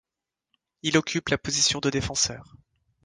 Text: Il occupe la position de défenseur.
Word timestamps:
Il 0.81 0.97
occupe 0.97 1.29
la 1.29 1.37
position 1.37 1.79
de 1.79 1.91
défenseur. 1.91 2.55